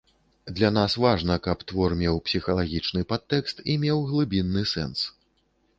Для 0.59 0.69
нас 0.77 0.95
важна, 1.03 1.35
каб 1.47 1.59
твор 1.73 1.95
меў 2.01 2.15
псіхалагічны 2.31 3.01
падтэкст 3.13 3.57
і 3.73 3.79
меў 3.87 3.97
глыбінны 4.11 4.67
сэнс. 4.75 5.09